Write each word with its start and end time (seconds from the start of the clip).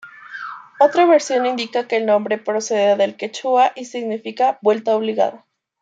Otra 0.79 1.05
versión 1.05 1.45
indica 1.45 1.87
que 1.87 1.95
el 1.97 2.07
nombre 2.07 2.39
procede 2.39 2.97
del 2.97 3.17
quechua 3.17 3.71
y 3.75 3.85
significa 3.85 4.57
""Vuelta 4.63 4.95
obligada"". 4.95 5.45